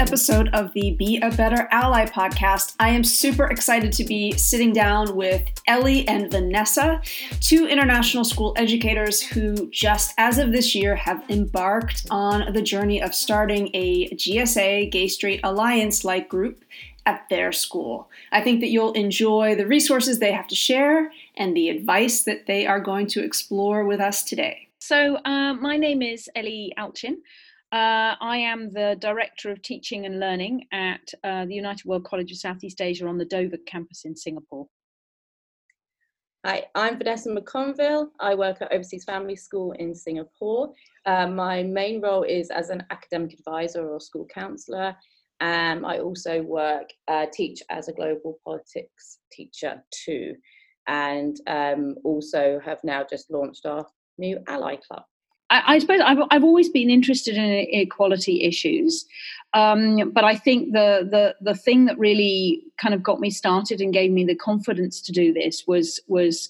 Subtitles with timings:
[0.00, 4.72] Episode of the Be a Better Ally podcast, I am super excited to be sitting
[4.72, 7.02] down with Ellie and Vanessa,
[7.42, 13.02] two international school educators who, just as of this year, have embarked on the journey
[13.02, 16.64] of starting a GSA Gay Straight Alliance like group
[17.04, 18.08] at their school.
[18.32, 22.46] I think that you'll enjoy the resources they have to share and the advice that
[22.46, 24.68] they are going to explore with us today.
[24.78, 27.18] So, uh, my name is Ellie Alchin.
[27.72, 32.32] Uh, I am the Director of Teaching and Learning at uh, the United World College
[32.32, 34.66] of Southeast Asia on the Dover campus in Singapore.
[36.44, 38.08] Hi, I'm Vanessa McConville.
[38.18, 40.72] I work at Overseas Family School in Singapore.
[41.06, 44.96] Uh, my main role is as an academic advisor or school counsellor.
[45.40, 50.34] Um, I also work, uh, teach as a global politics teacher too,
[50.88, 53.86] and um, also have now just launched our
[54.18, 55.04] new Ally Club.
[55.50, 59.04] I, I suppose I've, I've always been interested in equality issues,
[59.52, 63.80] um, but I think the, the the thing that really kind of got me started
[63.80, 66.48] and gave me the confidence to do this was was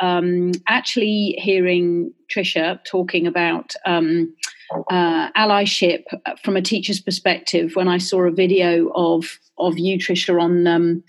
[0.00, 4.34] um, actually hearing Trisha talking about um,
[4.90, 6.04] uh, allyship
[6.42, 11.02] from a teacher's perspective when I saw a video of of you, Trisha, on um,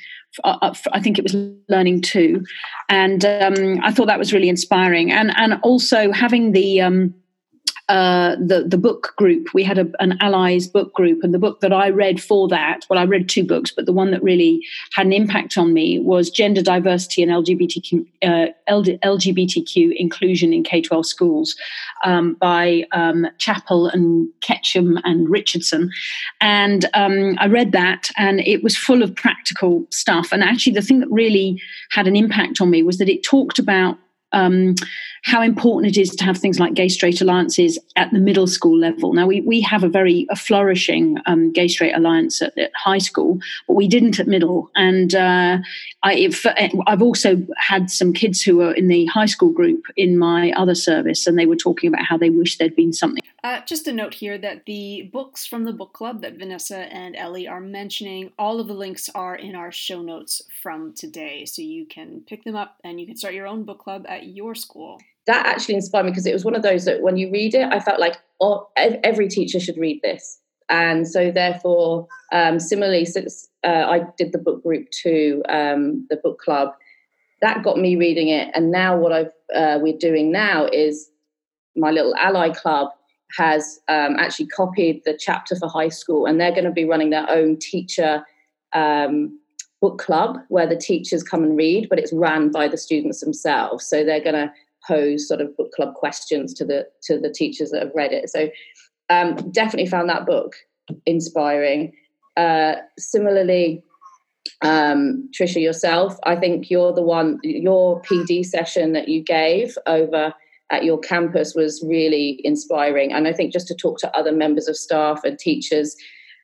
[0.43, 1.35] uh, I think it was
[1.69, 2.43] Learning2,
[2.89, 7.13] and um, I thought that was really inspiring, and and also having the um,
[7.89, 9.53] uh, the the book group.
[9.53, 12.85] We had a, an allies book group, and the book that I read for that.
[12.89, 15.99] Well, I read two books, but the one that really had an impact on me
[15.99, 21.55] was Gender Diversity and LGBTQ uh, LGBTQ Inclusion in K twelve Schools
[22.05, 23.27] um, by um,
[23.93, 25.91] and Ketchum and Richardson,
[26.39, 30.31] and um, I read that, and it was full of practical stuff.
[30.31, 31.61] And actually, the thing that really
[31.91, 33.97] had an impact on me was that it talked about
[34.33, 34.75] um,
[35.23, 38.77] how important it is to have things like gay straight alliances at the middle school
[38.77, 39.13] level.
[39.13, 42.97] Now we we have a very a flourishing um, gay straight alliance at, at, high
[42.97, 44.69] school, but we didn't at middle.
[44.75, 45.59] And uh,
[46.03, 46.45] I if,
[46.87, 50.75] I've also had some kids who were in the high school group in my other
[50.75, 53.23] service, and they were talking about how they wish there'd been something.
[53.43, 57.15] Uh, just a note here that the books from the book club that Vanessa and
[57.15, 61.61] Ellie are mentioning, all of the links are in our show notes from today, so
[61.61, 64.55] you can pick them up and you can start your own book club at your
[64.55, 67.55] school that actually inspired me because it was one of those that when you read
[67.55, 70.39] it, I felt like oh, every teacher should read this.
[70.69, 76.17] And so, therefore, um, similarly, since uh, I did the book group to um, the
[76.17, 76.69] book club,
[77.41, 78.49] that got me reading it.
[78.53, 81.09] And now, what I've, uh, we're doing now is
[81.75, 82.89] my little ally club
[83.37, 87.09] has um, actually copied the chapter for high school, and they're going to be running
[87.09, 88.25] their own teacher
[88.73, 89.37] um,
[89.83, 93.85] book club where the teachers come and read, but it's ran by the students themselves.
[93.85, 94.53] So they're going to
[94.87, 98.29] pose sort of book club questions to the to the teachers that have read it.
[98.29, 98.47] So
[99.09, 100.55] um, definitely found that book
[101.05, 101.91] inspiring.
[102.37, 103.83] Uh, similarly,
[104.61, 107.39] um, Trisha yourself, I think you're the one.
[107.43, 110.33] Your PD session that you gave over
[110.71, 114.69] at your campus was really inspiring, and I think just to talk to other members
[114.69, 115.97] of staff and teachers,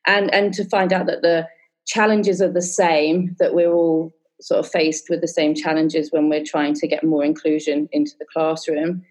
[0.06, 1.48] and and to find out that the
[1.90, 6.30] challenges are the same, that we're all sort of faced with the same challenges when
[6.30, 9.04] we're trying to get more inclusion into the classroom.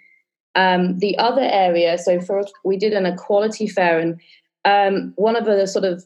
[0.55, 4.21] Um, the other area, so for we did an equality fair, and
[4.65, 6.05] um, one of the sort of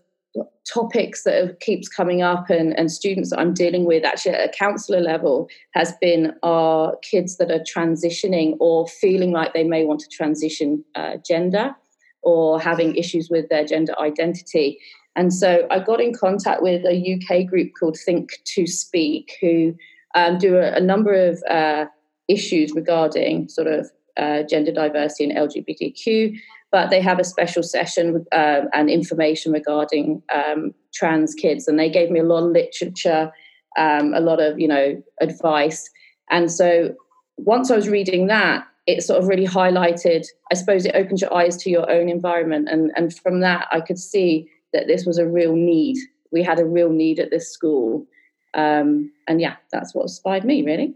[0.73, 4.53] topics that keeps coming up and, and students that I'm dealing with actually at a
[4.53, 10.01] counsellor level has been our kids that are transitioning or feeling like they may want
[10.01, 11.75] to transition uh, gender
[12.23, 14.79] or having issues with their gender identity.
[15.15, 19.75] And so I got in contact with a UK group called Think to Speak, who
[20.15, 21.87] um, do a, a, number of uh,
[22.29, 26.37] issues regarding sort of uh, gender diversity and LGBTQ,
[26.71, 31.69] but they have a special session with, uh, and information regarding um, trans kids.
[31.69, 33.33] And they gave me a lot of literature,
[33.79, 35.89] um, a lot of, you know, advice.
[36.31, 36.95] And so
[37.37, 41.33] once I was reading that, it sort of really highlighted, I suppose it opens your
[41.33, 42.69] eyes to your own environment.
[42.71, 45.97] And, and from that, I could see that this was a real need.
[46.31, 48.07] We had a real need at this school.
[48.55, 50.95] Um, and yeah, that's what inspired me, really.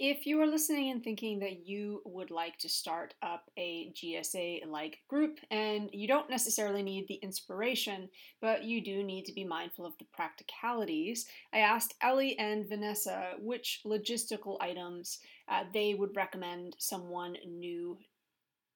[0.00, 4.66] If you are listening and thinking that you would like to start up a GSA
[4.66, 8.08] like group, and you don't necessarily need the inspiration,
[8.40, 13.34] but you do need to be mindful of the practicalities, I asked Ellie and Vanessa
[13.38, 17.96] which logistical items uh, they would recommend someone new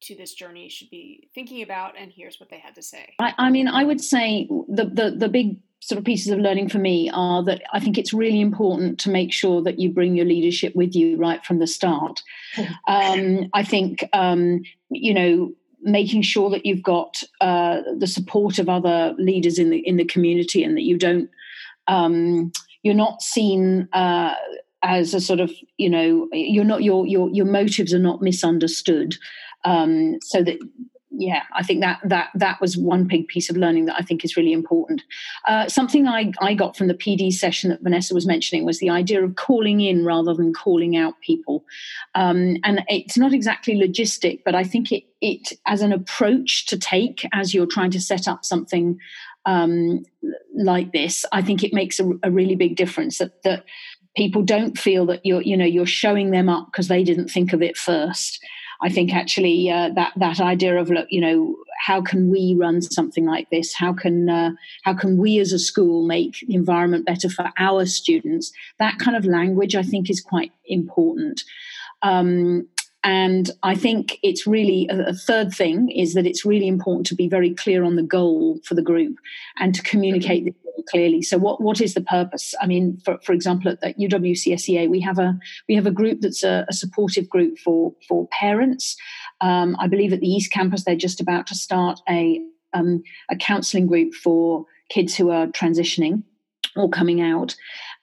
[0.00, 3.14] to this journey should be thinking about and here's what they had to say.
[3.18, 6.68] I, I mean i would say the, the the big sort of pieces of learning
[6.68, 10.16] for me are that i think it's really important to make sure that you bring
[10.16, 12.22] your leadership with you right from the start.
[12.88, 15.52] Um, i think um, you know
[15.82, 20.04] making sure that you've got uh, the support of other leaders in the in the
[20.04, 21.30] community and that you don't
[21.86, 22.52] um,
[22.82, 24.34] you're not seen uh,
[24.82, 29.16] as a sort of you know you're not your your your motives are not misunderstood
[29.64, 30.58] um, so that
[31.10, 34.24] yeah, I think that that that was one big piece of learning that I think
[34.24, 35.02] is really important.
[35.46, 38.90] Uh, something I, I got from the PD session that Vanessa was mentioning was the
[38.90, 41.64] idea of calling in rather than calling out people,
[42.14, 46.78] um, and it's not exactly logistic, but I think it it as an approach to
[46.78, 48.98] take as you're trying to set up something
[49.46, 50.04] um,
[50.54, 51.24] like this.
[51.32, 53.64] I think it makes a, a really big difference that that
[54.14, 57.52] people don't feel that you're you know you're showing them up because they didn't think
[57.52, 58.40] of it first
[58.80, 62.80] I think actually uh, that that idea of look, you know, how can we run
[62.80, 63.74] something like this?
[63.74, 64.52] How can uh,
[64.84, 68.52] how can we as a school make the environment better for our students?
[68.78, 71.42] That kind of language, I think, is quite important.
[72.02, 72.68] Um,
[73.04, 77.28] and I think it's really a, third thing is that it's really important to be
[77.28, 79.16] very clear on the goal for the group
[79.58, 80.54] and to communicate this
[80.86, 81.22] clearly.
[81.22, 82.54] So, what what is the purpose?
[82.60, 85.38] I mean, for, for example, at, at UWCSEA, we have a
[85.68, 88.96] we have a group that's a, a supportive group for for parents.
[89.40, 92.40] Um, I believe at the East Campus, they're just about to start a
[92.72, 96.22] um, a counselling group for kids who are transitioning
[96.76, 97.54] or coming out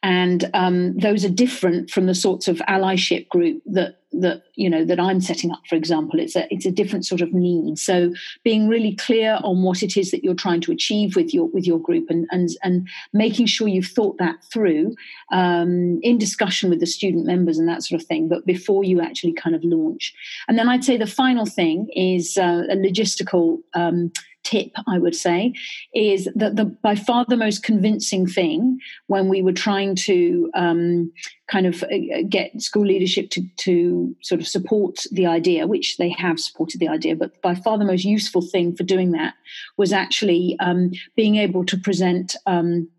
[0.06, 4.86] and um, those are different from the sorts of allyship group that that you know
[4.86, 5.62] that I'm setting up.
[5.68, 7.80] For example, it's a it's a different sort of need.
[7.80, 8.14] So
[8.44, 11.66] being really clear on what it is that you're trying to achieve with your with
[11.66, 14.96] your group and and and making sure you've thought that through
[15.32, 18.30] um, in discussion with the student members and that sort of thing.
[18.30, 20.14] But before you actually kind of launch,
[20.48, 23.58] and then I'd say the final thing is uh, a logistical.
[23.74, 24.12] Um,
[24.46, 25.54] tip, I would say,
[25.94, 31.12] is that the by far the most convincing thing when we were trying to um,
[31.48, 36.10] kind of uh, get school leadership to, to sort of support the idea, which they
[36.10, 39.34] have supported the idea, but by far the most useful thing for doing that
[39.78, 42.36] was actually um, being able to present.
[42.46, 42.90] Um,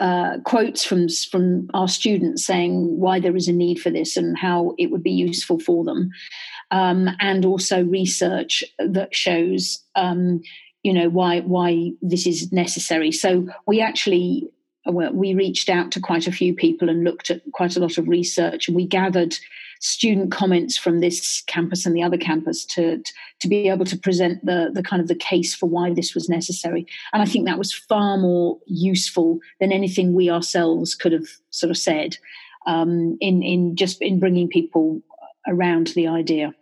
[0.00, 4.36] uh, quotes from from our students saying why there is a need for this and
[4.36, 6.10] how it would be useful for them,
[6.72, 10.40] um, and also research that shows um,
[10.86, 14.48] you know why why this is necessary so we actually
[14.88, 18.06] we reached out to quite a few people and looked at quite a lot of
[18.06, 19.36] research and we gathered
[19.80, 23.02] student comments from this campus and the other campus to,
[23.40, 26.28] to be able to present the, the kind of the case for why this was
[26.28, 26.86] necessary.
[27.12, 31.70] And I think that was far more useful than anything we ourselves could have sort
[31.70, 32.16] of said
[32.66, 35.02] um, in, in just in bringing people
[35.48, 36.54] around the idea.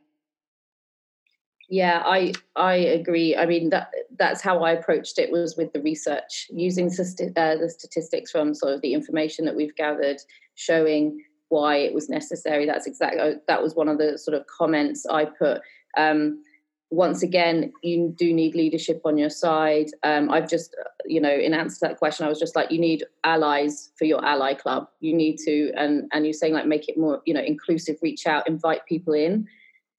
[1.74, 3.34] Yeah, I I agree.
[3.34, 7.68] I mean that that's how I approached it was with the research, using uh, the
[7.68, 10.18] statistics from sort of the information that we've gathered,
[10.54, 12.64] showing why it was necessary.
[12.64, 15.62] That's exactly uh, that was one of the sort of comments I put.
[15.96, 16.44] Um,
[16.90, 19.88] once again, you do need leadership on your side.
[20.04, 22.70] Um, I've just, uh, you know, in answer to that question, I was just like,
[22.70, 24.86] you need allies for your ally club.
[25.00, 27.96] You need to, and and you're saying like make it more, you know, inclusive.
[28.00, 29.48] Reach out, invite people in.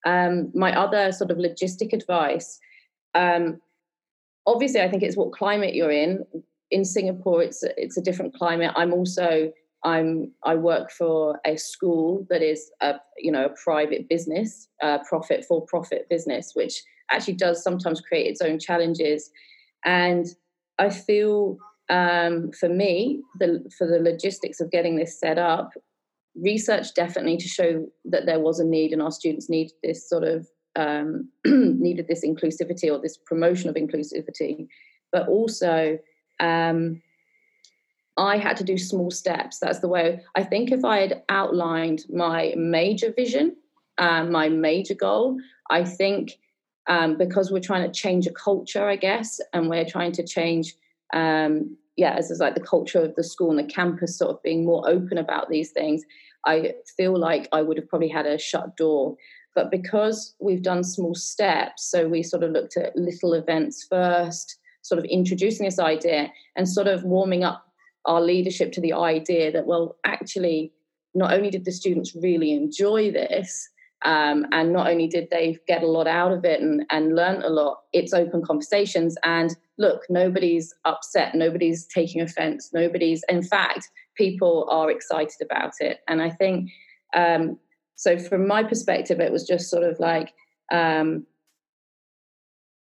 [0.06, 2.60] Um, my other sort of logistic advice,
[3.14, 3.60] um,
[4.46, 6.26] obviously, I think it's what climate you're in.
[6.72, 8.72] In Singapore, it's it's a different climate.
[8.76, 9.52] I'm also
[9.84, 15.00] I'm I work for a school that is a you know a private business, a
[15.08, 19.30] profit for profit business, which actually does sometimes create its own challenges.
[19.86, 20.26] And
[20.80, 21.58] I feel
[21.90, 25.72] um, for me, the for the logistics of getting this set up,
[26.36, 30.24] research definitely to show that there was a need and our students needed this sort
[30.24, 34.68] of um, needed this inclusivity or this promotion of inclusivity.
[35.12, 35.98] But also
[36.40, 37.02] um,
[38.18, 39.60] i had to do small steps.
[39.60, 43.56] That's the way i think if i had outlined my major vision
[43.98, 45.38] um, my major goal
[45.70, 46.34] i think
[46.88, 50.76] um, because we're trying to change a culture i guess and we're trying to change
[51.14, 54.44] um, yeah, as is like the culture of the school and the campus sort of
[54.44, 56.04] being more open about these things,
[56.46, 59.16] I feel like I would have probably had a shut door.
[59.56, 64.58] But because we've done small steps, so we sort of looked at little events first,
[64.82, 67.66] sort of introducing this idea and sort of warming up
[68.06, 70.74] our leadership to the idea that, well, actually,
[71.14, 73.70] not only did the students really enjoy this,
[74.04, 77.42] um, and not only did they get a lot out of it and, and learn
[77.42, 79.16] a lot, it's open conversations.
[79.24, 86.00] And look, nobody's upset, nobody's taking offense, nobody's, in fact, people are excited about it.
[86.08, 86.70] And I think,
[87.16, 87.60] um,
[87.96, 90.34] so from my perspective, it was just sort of like,
[90.72, 91.26] um,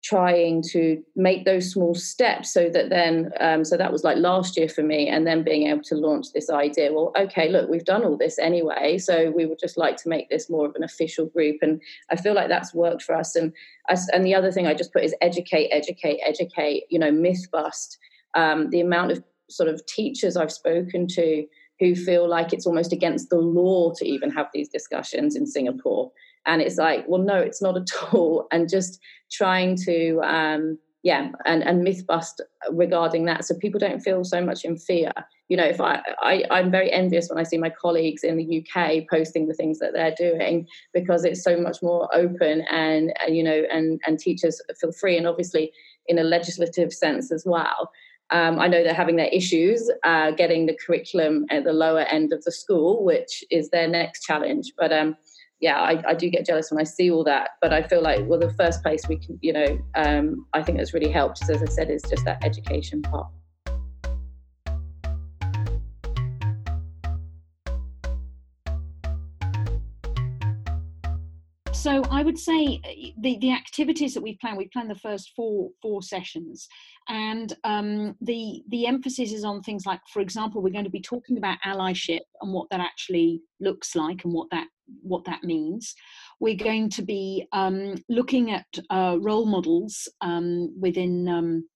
[0.05, 4.55] trying to make those small steps so that then um, so that was like last
[4.55, 7.85] year for me and then being able to launch this idea well okay look we've
[7.85, 10.83] done all this anyway so we would just like to make this more of an
[10.83, 11.81] official group and
[12.11, 13.35] i feel like that's worked for us.
[13.35, 13.51] And
[13.89, 17.49] us, and the other thing i just put is educate educate educate you know myth
[17.51, 17.97] bust.
[18.35, 21.47] Um, the amount of sort of teachers i've spoken to
[21.79, 26.11] who feel like it's almost against the law to even have these discussions in singapore
[26.45, 28.47] and it's like well no it's not at all.
[28.51, 28.99] And just
[29.31, 33.45] trying to um, yeah and and myth bust regarding that.
[33.45, 35.11] So people don't feel so much in fear.
[35.49, 38.47] You know if I, I i'm very envious when i see my colleagues in the
[38.59, 43.43] uk posting the things that they're doing because it's so much more open and, you
[43.43, 45.71] know and and teachers feel free and obviously
[46.07, 47.91] in a legislative sense as well.
[48.31, 52.33] Um, I know they're having their issues uh, getting the curriculum at the lower end
[52.33, 54.73] of the school, which is their next challenge.
[54.77, 55.15] But um,
[55.65, 57.51] yeah, I, I, do get jealous when I see all that.
[57.59, 60.77] But I feel like, well, the first place we can, you know, um, I think
[60.77, 63.31] that's really helped, as I said, is just that education part.
[71.73, 75.31] So I would say uh, the, the activities that we've planned, we planned the first
[75.35, 76.67] four four sessions,
[77.09, 81.01] and um, the the emphasis is on things like, for example, we're going to be
[81.01, 84.67] talking about allyship and what that actually looks like and what that
[85.01, 85.93] what that means.
[86.39, 91.27] We're going to be um, looking at uh, role models um, within.
[91.27, 91.69] Um,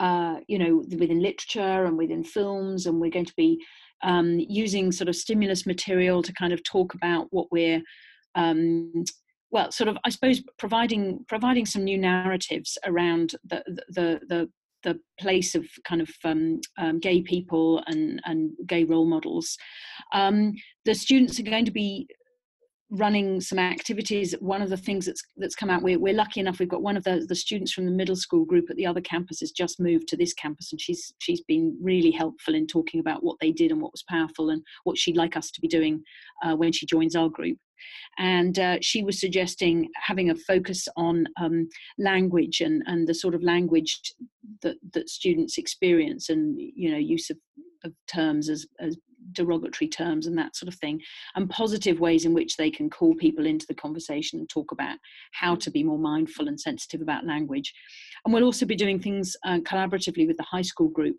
[0.00, 3.64] uh, you know, within literature and within films, and we're going to be
[4.02, 7.80] um, using sort of stimulus material to kind of talk about what we're
[8.34, 9.04] um,
[9.50, 14.50] well, sort of, I suppose, providing providing some new narratives around the the the,
[14.82, 19.56] the place of kind of um, um, gay people and and gay role models.
[20.12, 22.08] Um, the students are going to be
[22.90, 26.60] running some activities one of the things that's that's come out we're, we're lucky enough
[26.60, 29.00] we've got one of the, the students from the middle school group at the other
[29.00, 33.00] campus has just moved to this campus and she's she's been really helpful in talking
[33.00, 35.68] about what they did and what was powerful and what she'd like us to be
[35.68, 36.02] doing
[36.44, 37.58] uh, when she joins our group.
[38.18, 43.34] And uh, she was suggesting having a focus on um, language and, and the sort
[43.34, 44.00] of language
[44.62, 47.36] that, that students experience and you know use of,
[47.84, 48.96] of terms as, as
[49.32, 51.00] derogatory terms and that sort of thing
[51.34, 54.98] and positive ways in which they can call people into the conversation and talk about
[55.32, 57.72] how to be more mindful and sensitive about language.
[58.24, 61.16] And we'll also be doing things uh, collaboratively with the high school group.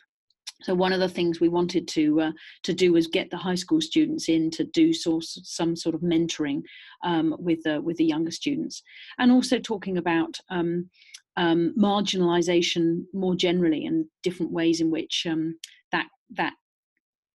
[0.64, 2.32] So one of the things we wanted to uh,
[2.64, 6.02] to do was get the high school students in to do so, some sort of
[6.02, 6.64] mentoring
[7.04, 8.82] um, with with the younger students,
[9.20, 10.90] and also talking about um,
[11.38, 15.58] um, marginalisation more generally and different ways in which um,
[15.92, 16.54] that that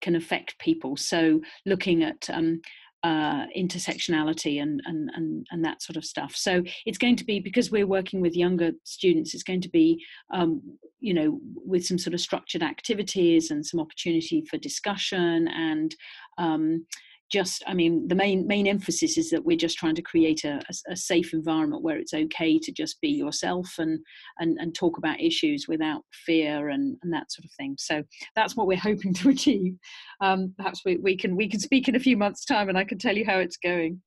[0.03, 0.97] can affect people.
[0.97, 2.61] So looking at um,
[3.03, 6.33] uh, intersectionality and, and, and, and that sort of stuff.
[6.35, 9.87] So it's going to be, because we're working with younger students, it's going to be,
[10.33, 10.61] um,
[11.01, 11.39] you know,
[11.71, 15.95] with some sort of structured activities and some opportunity for discussion and
[16.37, 16.85] um,
[17.33, 20.61] just i mean the main main emphasis is that we're just trying to create a,
[20.87, 23.99] a, safe environment where it's okay to just be yourself and
[24.37, 27.75] and, and talk about issues without fear and, and that sort of thing.
[27.79, 28.03] So
[28.35, 29.75] that's what we're hoping to achieve.
[30.21, 32.83] Um, perhaps we, we can we can speak in a few months time and i
[32.83, 33.99] can tell you how it's going.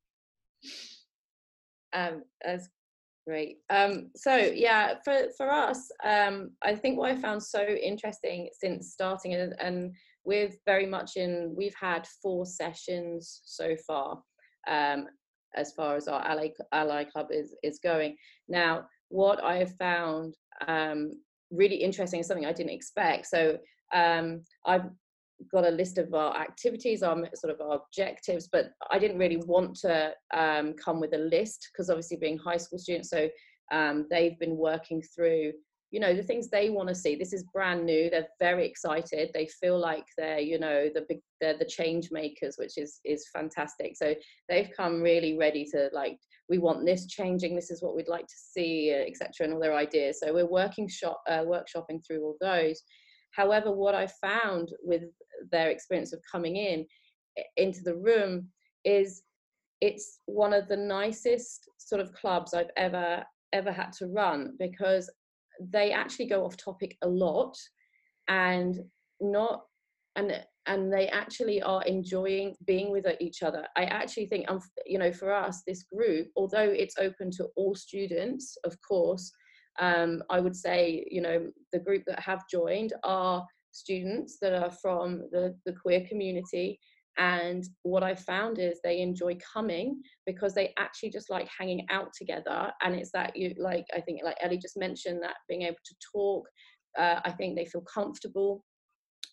[1.93, 2.69] Um, that's
[3.27, 3.57] great.
[3.71, 8.93] Um, so yeah for for us um, i think what i found so interesting since
[8.93, 9.93] starting and, and
[10.27, 14.21] we're very much in we've had four sessions so far
[14.69, 15.07] um,
[15.55, 18.17] as far as our ally, ally club is is going.
[18.49, 20.35] Now what i have found
[20.67, 21.13] um,
[21.51, 23.27] really interesting is something i didn't expect.
[23.27, 23.59] So
[23.95, 24.91] um, i've
[25.53, 29.37] got a list of our activities our sort of our objectives but i didn't really
[29.37, 33.29] want to um, come with a list because obviously being high school students so
[33.71, 35.53] um, they've been working through
[35.91, 39.31] you know the things they want to see this is brand new they're very excited
[39.33, 43.29] they feel like they're you know the big they're the change makers which is is
[43.33, 43.97] fantastic.
[43.97, 44.15] So
[44.49, 48.27] they've come really ready to like we want this changing this is what we'd like
[48.27, 50.21] to see etc and all their ideas.
[50.21, 52.83] So we're working shop uh, workshopping through all those.
[53.33, 55.03] However what i found with
[55.53, 56.87] their experience of coming in
[57.57, 58.49] into the room
[58.85, 59.23] is
[59.83, 65.11] it's one of the nicest sort of clubs i've ever ever had to run because
[65.61, 67.57] they actually go off topic a lot
[68.29, 68.81] and
[69.21, 69.65] not
[70.17, 73.65] and and they actually are enjoying being with each other.
[73.77, 77.75] I actually think um, you know for us this group although it's open to all
[77.75, 79.31] students of course
[79.79, 84.71] um, i would say you know the group that have joined are students that are
[84.71, 86.81] from the, the queer community
[87.19, 92.13] and what i found is they enjoy coming because they actually just like hanging out
[92.17, 92.71] together.
[92.83, 95.95] And it's that you like i think like ellie just mentioned that being able to
[96.13, 96.47] talk
[96.99, 98.65] uh, i think they feel comfortable.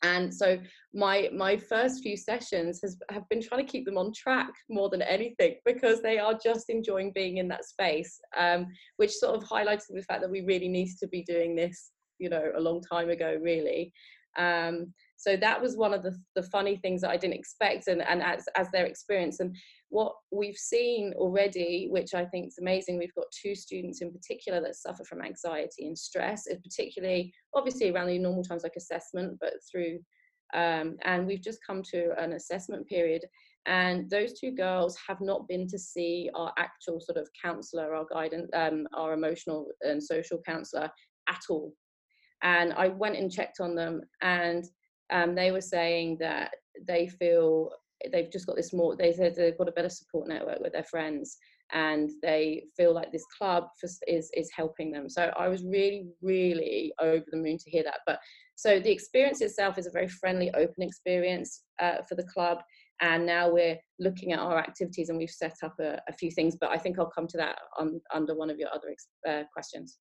[0.01, 0.59] And so
[0.93, 4.89] my my first few sessions has have been trying to keep them on track more
[4.89, 9.43] than anything because they are just enjoying being in that space um, which sort of
[9.43, 12.81] highlights the fact that we really need to be doing this you know a long
[12.81, 13.93] time ago really.
[14.37, 18.01] Um, so that was one of the, the funny things that I didn't expect and,
[18.01, 19.39] and as, as their experience.
[19.39, 19.55] And
[19.87, 24.59] what we've seen already, which I think is amazing, we've got two students in particular
[24.59, 29.53] that suffer from anxiety and stress, particularly obviously around the normal times like assessment, but
[29.71, 29.99] through
[30.53, 33.23] um, and we've just come to an assessment period
[33.65, 38.05] and those two girls have not been to see our actual sort of counselor our
[38.11, 40.91] guidance um, our emotional and social counselor
[41.27, 41.73] at all
[42.43, 44.65] and i went and checked on them and
[45.11, 46.51] um, they were saying that
[46.87, 47.71] they feel
[48.11, 50.83] they've just got this more they said they've got a better support network with their
[50.83, 51.37] friends
[51.71, 53.65] and they feel like this club
[54.07, 55.09] is is helping them.
[55.09, 58.01] So i was really really over the moon to hear that.
[58.05, 58.19] But
[58.55, 62.59] so the experience itself is a very friendly open experience uh, for the club
[63.01, 66.55] and now we're looking at our activities and we've set up a, a few things
[66.59, 68.95] but i think i'll come to that on, under one of your other
[69.27, 69.97] uh, questions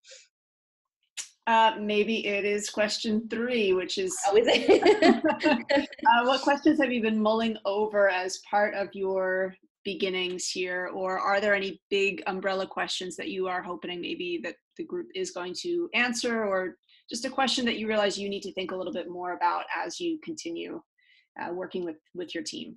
[1.47, 5.25] uh, maybe it is question three, which is, oh, is it?
[6.07, 11.19] uh, what questions have you been mulling over as part of your beginnings here, or
[11.19, 15.33] are there any big umbrella questions that you are hoping maybe that the group is
[15.33, 16.77] going to answer, or
[17.11, 19.65] just a question that you realize you need to think a little bit more about
[19.77, 20.81] as you continue
[21.41, 22.77] uh, working with with your team?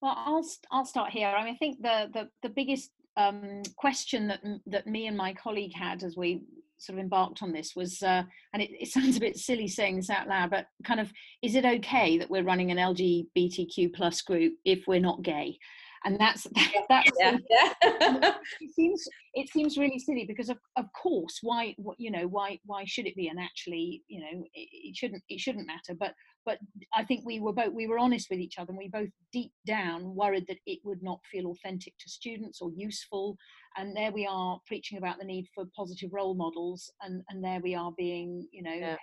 [0.00, 1.28] Well, I'll I'll start here.
[1.28, 5.34] I mean, I think the the the biggest um, question that that me and my
[5.34, 6.42] colleague had as we
[6.78, 9.96] sort of embarked on this was, uh, and it, it, sounds a bit silly saying
[9.96, 14.20] this out loud, but kind of, is it okay that we're running an LGBTQ plus
[14.22, 15.58] group if we're not gay?
[16.04, 18.34] and that's that, that's yeah, yeah.
[18.60, 19.02] it seems
[19.34, 23.16] it seems really silly because of, of course why you know why why should it
[23.16, 26.12] be and actually you know it, it, shouldn't it shouldn't matter but
[26.44, 26.58] but
[26.94, 29.52] i think we were both we were honest with each other and we both deep
[29.66, 33.36] down worried that it would not feel authentic to students or useful
[33.76, 37.60] and there we are preaching about the need for positive role models and and there
[37.62, 38.96] we are being you know yeah.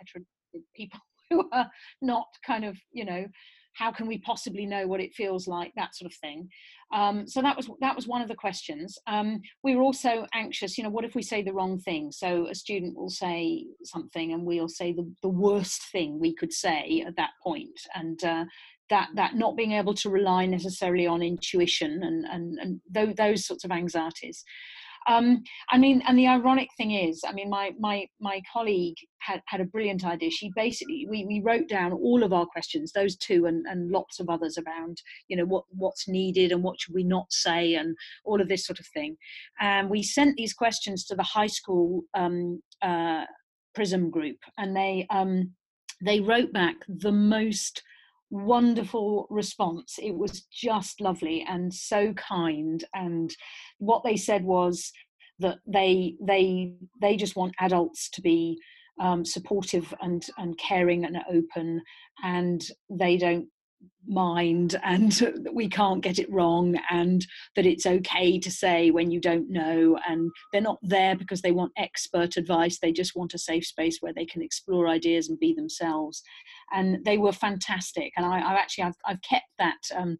[0.75, 0.99] people
[1.29, 1.69] who are
[2.01, 3.25] not kind of you know
[3.73, 6.49] how can we possibly know what it feels like that sort of thing.
[6.93, 8.97] Um, so that was that was one of the questions.
[9.07, 12.11] Um, we were also anxious you know what if we say the wrong thing?
[12.11, 16.51] So a student will say something and we'll say the, the worst thing we could
[16.51, 17.79] say at that point.
[17.95, 18.45] And uh,
[18.89, 23.45] that that not being able to rely necessarily on intuition and and, and those, those
[23.45, 24.43] sorts of anxieties
[25.07, 29.41] um, I mean, and the ironic thing is, I mean, my my my colleague had
[29.47, 30.29] had a brilliant idea.
[30.29, 34.19] She basically we we wrote down all of our questions, those two, and and lots
[34.19, 37.95] of others around, you know, what what's needed and what should we not say, and
[38.25, 39.17] all of this sort of thing.
[39.59, 43.25] And we sent these questions to the high school um, uh,
[43.73, 45.51] Prism group, and they um,
[46.03, 47.81] they wrote back the most
[48.31, 49.99] wonderful response.
[50.01, 52.83] It was just lovely and so kind.
[52.95, 53.33] And
[53.77, 54.91] what they said was
[55.39, 58.57] that they they they just want adults to be
[58.99, 61.81] um, supportive and and caring and open,
[62.23, 63.47] and they don't
[64.07, 69.19] mind and we can't get it wrong and that it's okay to say when you
[69.19, 73.37] don't know and they're not there because they want expert advice they just want a
[73.37, 76.21] safe space where they can explore ideas and be themselves.
[76.73, 80.17] And they were fantastic and I, have actually I've, I've kept that um,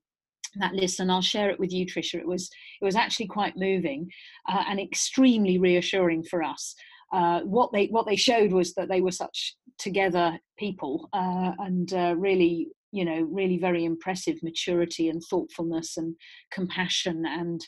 [0.56, 2.16] that list and I'll share it with you Tricia.
[2.16, 2.50] It was
[2.82, 4.10] it was actually quite moving
[4.50, 6.76] uh, and extremely reassuring for us.
[7.14, 11.94] Uh, what they what they showed was that they were such together people uh, and
[11.94, 16.16] uh, really you know really very impressive maturity and thoughtfulness and
[16.52, 17.66] compassion and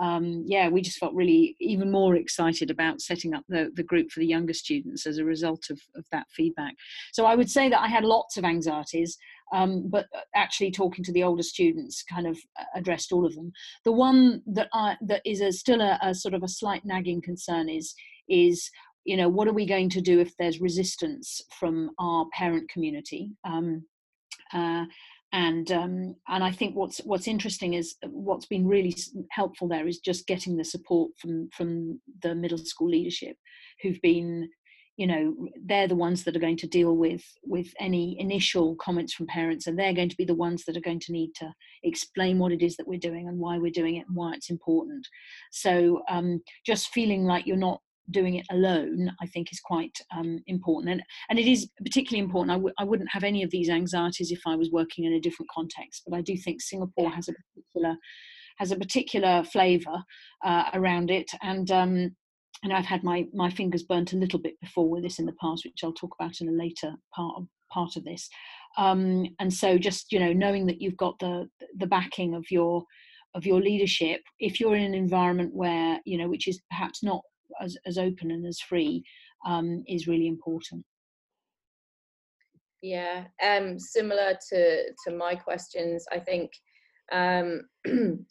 [0.00, 4.10] um, yeah we just felt really even more excited about setting up the, the group
[4.10, 6.74] for the younger students as a result of, of that feedback.
[7.12, 9.16] So i would say that i had lots of anxieties
[9.52, 13.52] um, but actually talking to the older students kind of uh, addressed all of them.
[13.84, 17.22] The one that I, that is a, still a, a sort of a slight nagging
[17.22, 17.94] concern is
[18.28, 18.70] is
[19.04, 23.30] you know what are we going to do if there's resistance from our parent community?
[23.44, 23.84] Um,
[24.52, 24.84] uh,
[25.34, 28.94] and um, and I think what's what's interesting is what's been really
[29.32, 33.36] helpful there is just getting the support from from the middle school leadership,
[33.82, 34.48] who've been,
[34.96, 35.34] you know,
[35.66, 39.66] they're the ones that are going to deal with with any initial comments from parents,
[39.66, 41.52] and they're going to be the ones that are going to need to
[41.82, 44.50] explain what it is that we're doing and why we're doing it and why it's
[44.50, 45.04] important.
[45.50, 47.80] So um, just feeling like you're not
[48.10, 50.92] doing it alone, I think is quite um, important.
[50.92, 52.50] And, and it is particularly important.
[52.50, 55.20] I w- I wouldn't have any of these anxieties if I was working in a
[55.20, 57.96] different context, but I do think Singapore has a particular
[58.58, 60.04] has a particular flavour
[60.44, 61.30] uh, around it.
[61.42, 62.16] And um,
[62.62, 65.36] and I've had my my fingers burnt a little bit before with this in the
[65.40, 68.28] past, which I'll talk about in a later part of, part of this.
[68.76, 72.84] Um, and so just you know knowing that you've got the the backing of your
[73.34, 77.22] of your leadership if you're in an environment where you know which is perhaps not
[77.60, 79.02] as, as open and as free
[79.46, 80.84] um, is really important.
[82.82, 86.50] Yeah um similar to to my questions i think
[87.12, 87.62] um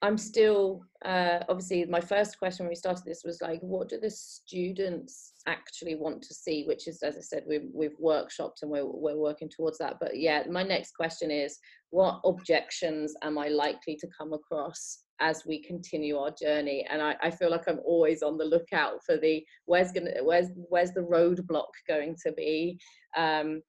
[0.00, 3.98] I'm still uh, obviously my first question when we started this was like, what do
[3.98, 6.64] the students actually want to see?
[6.66, 9.96] Which is, as I said, we've we've workshopped and we're we're working towards that.
[10.00, 11.58] But yeah, my next question is,
[11.90, 16.86] what objections am I likely to come across as we continue our journey?
[16.88, 20.48] And I, I feel like I'm always on the lookout for the where's gonna where's
[20.68, 22.78] where's the roadblock going to be,
[23.16, 23.62] um,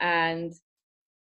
[0.00, 0.52] and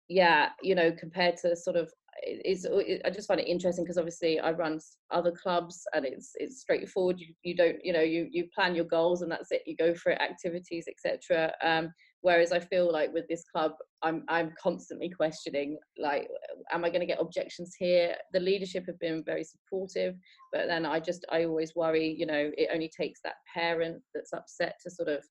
[0.09, 1.91] yeah, you know, compared to sort of
[2.23, 4.79] it's it, I just find it interesting because obviously I run
[5.11, 7.19] other clubs and it's it's straightforward.
[7.19, 9.63] You, you don't you know you you plan your goals and that's it.
[9.65, 11.53] You go for it, activities etc.
[11.63, 16.27] Um, whereas I feel like with this club, I'm I'm constantly questioning like,
[16.71, 18.15] am I going to get objections here?
[18.33, 20.15] The leadership have been very supportive,
[20.51, 22.15] but then I just I always worry.
[22.17, 25.23] You know, it only takes that parent that's upset to sort of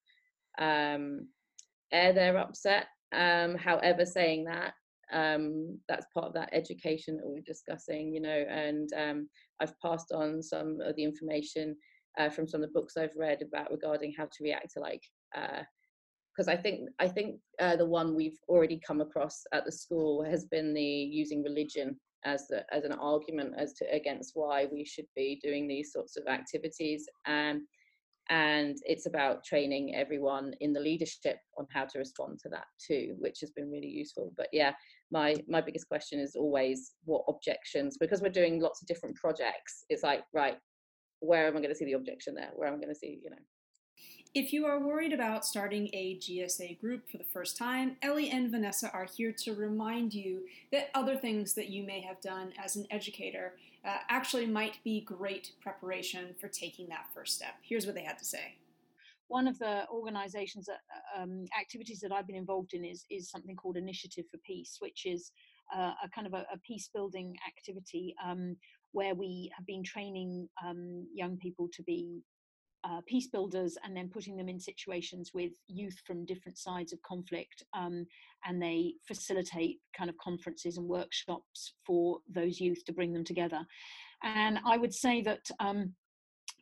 [0.59, 1.29] um,
[1.93, 2.87] air their upset.
[3.13, 4.75] Um, however, saying that,
[5.13, 9.29] um, that's part of that education that we're discussing, you know, and um,
[9.61, 11.77] I've passed on some of the information
[12.19, 15.03] uh, from some of the books I've read about regarding how to react to like,
[15.33, 19.73] because uh, I think I think uh, the one we've already come across at the
[19.73, 24.67] school has been the using religion as the, as an argument as to against why
[24.73, 27.61] we should be doing these sorts of activities and
[28.29, 33.15] and it's about training everyone in the leadership on how to respond to that too
[33.19, 34.73] which has been really useful but yeah
[35.11, 39.85] my my biggest question is always what objections because we're doing lots of different projects
[39.89, 40.57] it's like right
[41.21, 43.21] where am i going to see the objection there where am i going to see
[43.23, 43.37] you know
[44.35, 48.51] if you are worried about starting a GSA group for the first time, Ellie and
[48.51, 50.43] Vanessa are here to remind you
[50.73, 55.01] that other things that you may have done as an educator uh, actually might be
[55.01, 57.55] great preparation for taking that first step.
[57.63, 58.57] Here's what they had to say.
[59.29, 63.31] One of the organisations that uh, um, activities that I've been involved in is is
[63.31, 65.33] something called Initiative for Peace, which is
[65.75, 68.57] uh, a kind of a, a peace building activity um,
[68.93, 72.23] where we have been training um, young people to be
[72.85, 77.03] uh, peace builders and then putting them in situations with youth from different sides of
[77.03, 78.07] conflict um,
[78.47, 83.61] and they facilitate kind of conferences and workshops for those youth to bring them together.
[84.23, 85.93] And i would say that um,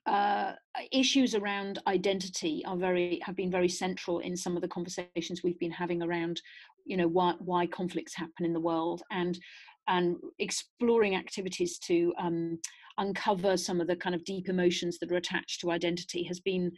[0.07, 0.53] uh,
[0.93, 5.59] issues around identity are very have been very central in some of the conversations we've
[5.59, 6.41] been having around
[6.85, 9.39] you know why why conflicts happen in the world and
[9.89, 12.59] and exploring activities to um,
[12.99, 16.71] uncover some of the kind of deep emotions that are attached to identity has been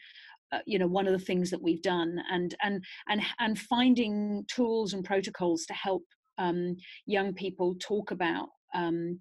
[0.52, 4.44] uh, you know one of the things that we've done and and and and finding
[4.48, 6.02] tools and protocols to help
[6.38, 9.18] um, young people talk about um,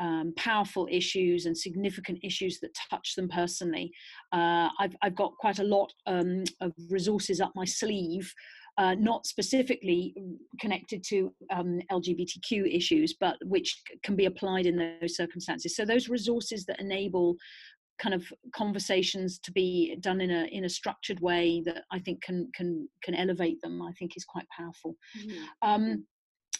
[0.00, 3.92] um, powerful issues and significant issues that touch them personally.
[4.32, 8.32] Uh, I've, I've got quite a lot um, of resources up my sleeve
[8.78, 10.14] uh, not specifically
[10.58, 15.76] connected to um, LGBTQ issues, but which can be applied in those circumstances.
[15.76, 17.36] So those resources that enable
[18.00, 22.22] kind of conversations to be done in a in a structured way that I think
[22.22, 23.82] can can can elevate them.
[23.82, 24.96] I think is quite powerful.
[25.18, 25.68] Mm-hmm.
[25.68, 26.06] Um,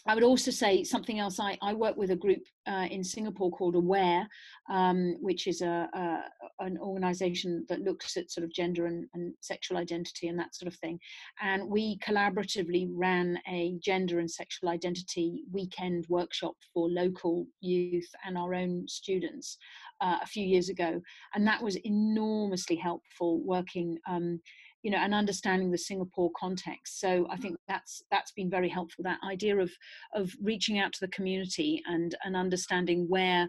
[0.07, 1.39] I would also say something else.
[1.39, 4.27] I, I work with a group uh, in Singapore called Aware,
[4.69, 6.23] um, which is a, a,
[6.59, 10.71] an organization that looks at sort of gender and, and, sexual identity and that sort
[10.71, 10.99] of thing.
[11.41, 18.37] And we collaboratively ran a gender and sexual identity weekend workshop for local youth and
[18.37, 19.57] our own students
[20.01, 21.01] uh, a few years ago.
[21.35, 23.97] And that was enormously helpful working.
[24.07, 24.41] Um,
[24.83, 26.99] you know and understanding the singapore context.
[26.99, 29.71] So i think that's that's been very helpful that idea of
[30.13, 33.47] of reaching out to the community and and understanding where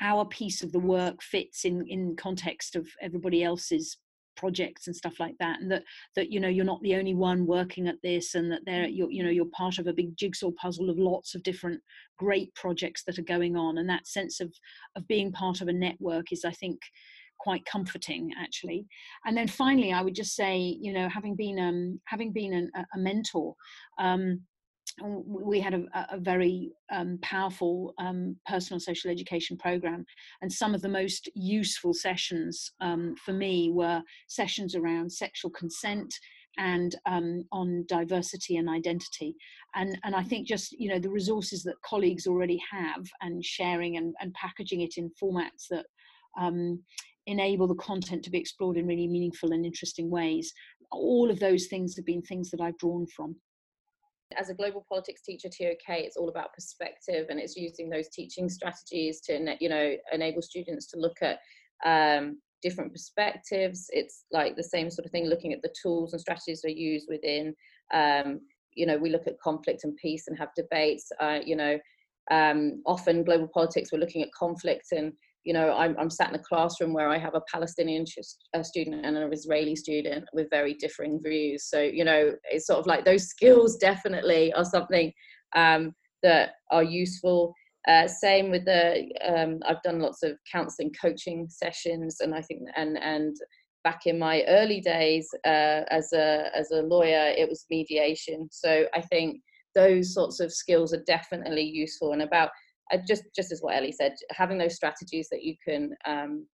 [0.00, 3.98] our piece of the work fits in in context of everybody else's
[4.36, 5.82] projects and stuff like that and that
[6.16, 9.10] that you know you're not the only one working at this and that they're you're
[9.10, 11.80] you know you're part of a big jigsaw puzzle of lots of different
[12.18, 14.52] great projects that are going on and that sense of
[14.96, 16.80] of being part of a network is i think
[17.40, 18.86] quite comforting actually
[19.24, 22.70] and then finally i would just say you know having been um having been an,
[22.94, 23.54] a mentor
[23.98, 24.40] um
[25.02, 30.04] we had a, a very um, powerful um, personal social education program,
[30.42, 36.12] and some of the most useful sessions um, for me were sessions around sexual consent
[36.58, 39.34] and um, on diversity and identity.
[39.74, 43.96] And and I think just you know the resources that colleagues already have and sharing
[43.96, 45.86] and, and packaging it in formats that
[46.38, 46.82] um,
[47.26, 50.52] enable the content to be explored in really meaningful and interesting ways.
[50.90, 53.36] All of those things have been things that I've drawn from
[54.36, 58.48] as a global politics teacher TOK it's all about perspective and it's using those teaching
[58.48, 61.38] strategies to you know enable students to look at
[61.84, 66.20] um, different perspectives it's like the same sort of thing looking at the tools and
[66.20, 67.54] strategies are used within
[67.92, 68.40] um,
[68.74, 71.78] you know we look at conflict and peace and have debates uh, you know
[72.30, 75.12] um, often global politics we're looking at conflict and
[75.44, 79.16] you know I'm, I'm sat in a classroom where i have a palestinian student and
[79.16, 81.64] an israeli student with very differing views.
[81.64, 85.12] So you know it's sort of like those skills definitely are something
[85.56, 87.54] um, that are useful.
[87.88, 92.60] Uh, same with the um, i've done lots of counseling coaching sessions and i think
[92.76, 93.34] and and
[93.84, 98.48] back in my early days uh, as a as a lawyer it was mediation.
[98.50, 99.40] So i think
[99.74, 102.50] those sorts of skills are definitely useful and about
[102.92, 106.46] uh, just just as what Ellie said, having those strategies that you can um,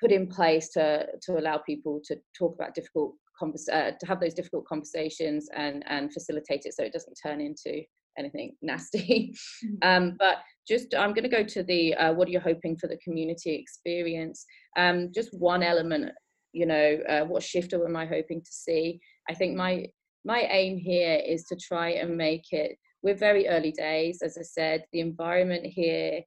[0.00, 4.34] put in place to to allow people to talk about difficult uh, to have those
[4.34, 7.82] difficult conversations and and facilitate it so it doesn't turn into
[8.18, 9.32] anything nasty.
[9.64, 9.76] Mm-hmm.
[9.88, 12.88] um, but just I'm going to go to the uh, what are you hoping for
[12.88, 14.44] the community experience?
[14.76, 16.12] Um, just one element,
[16.52, 19.00] you know, uh, what shift am I hoping to see?
[19.28, 19.86] I think my
[20.24, 22.76] my aim here is to try and make it
[23.06, 26.20] we're very early days as i said the environment here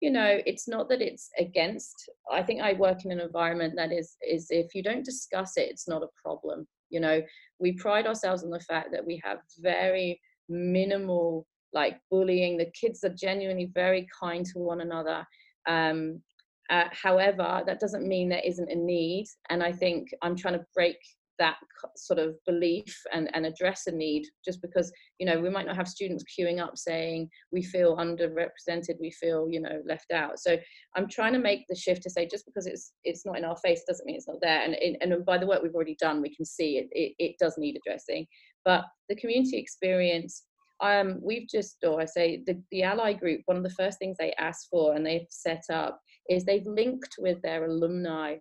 [0.00, 3.90] you know it's not that it's against i think i work in an environment that
[3.90, 7.22] is is if you don't discuss it it's not a problem you know?
[7.58, 13.02] We pride ourselves on the fact that we have very minimal like bullying the kids
[13.02, 15.26] are genuinely very kind to one another
[15.66, 16.22] um,
[16.70, 20.64] uh, however that doesn't mean there isn't a need and i think i'm trying to
[20.74, 20.96] break
[21.38, 21.56] that
[21.96, 25.76] sort of belief and, and address a need just because you know we might not
[25.76, 30.38] have students queuing up saying we feel underrepresented we feel you know left out.
[30.38, 30.56] So
[30.96, 33.56] i'm trying to make the shift to say just because it's it's not in our
[33.56, 34.62] face doesn't mean it's not there.
[34.62, 37.56] And and by the work we've already done we can see it it, it does
[37.58, 38.26] need addressing.
[38.64, 40.44] But the community experience
[40.82, 44.16] um, we've just, or I say, the, the ally group, one of the first things
[44.18, 48.36] they asked for and they've set up is they've linked with their alumni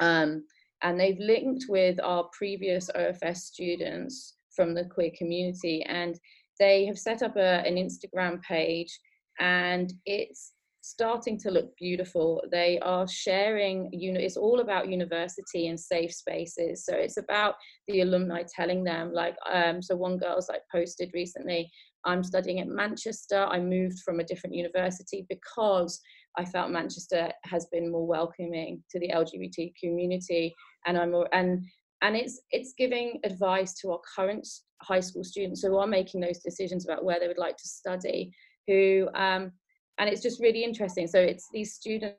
[0.00, 0.44] um,
[0.84, 6.20] and they've linked with our previous OFS students from the queer community and
[6.60, 8.96] they have set up a, an Instagram page
[9.40, 12.44] and it's starting to look beautiful.
[12.52, 16.84] They are sharing, you know, it's all about university and safe spaces.
[16.84, 17.54] So it's about
[17.88, 21.70] the alumni telling them, like, um, so one girl's like posted recently,
[22.04, 23.44] I'm studying at Manchester.
[23.44, 25.98] I moved from a different university because
[26.36, 30.54] I felt Manchester has been more welcoming to the LGBT community,
[30.86, 31.64] and I'm and
[32.02, 34.46] and it's it's giving advice to our current
[34.82, 38.32] high school students who are making those decisions about where they would like to study.
[38.66, 39.52] Who um,
[39.98, 41.06] and it's just really interesting.
[41.06, 42.18] So it's these students.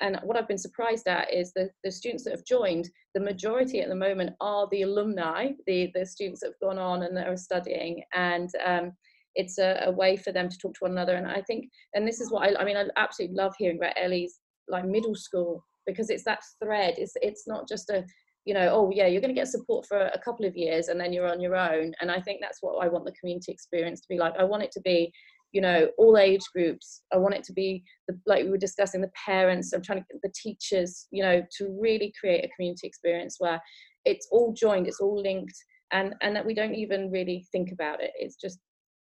[0.00, 3.80] And what I've been surprised at is the, the students that have joined, the majority
[3.80, 7.36] at the moment are the alumni, the, the students that have gone on and are
[7.36, 8.02] studying.
[8.14, 8.92] And um,
[9.34, 11.14] it's a, a, way for them to talk to one another.
[11.14, 13.94] And I think, and this is what I, I mean, I absolutely love hearing about
[13.96, 16.94] Ellie's like middle school because it's that thread.
[16.98, 18.04] It's it's not just a,
[18.44, 21.00] you know, oh yeah, you're going to get support for a couple of years and
[21.00, 21.92] then you're on your own.
[22.00, 24.34] And I think that's what I want the community experience to be like.
[24.38, 25.12] I want it to be,
[25.52, 27.02] you know, all age groups.
[27.12, 29.72] I want it to be the, like we were discussing, the parents.
[29.72, 33.60] I'm trying to the teachers, you know, to really create a community experience where
[34.04, 35.56] it's all joined, it's all linked,
[35.92, 38.12] and and that we don't even really think about it.
[38.18, 38.58] It's just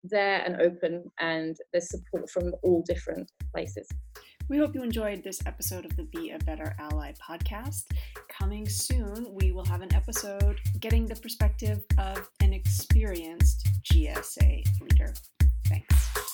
[0.04, 3.88] there and open, and there's support from all different places.
[4.50, 7.84] We hope you enjoyed this episode of the Be a Better Ally podcast.
[8.30, 15.14] Coming soon, we will have an episode getting the perspective of an experienced GSA leader.
[15.68, 16.29] Thanks.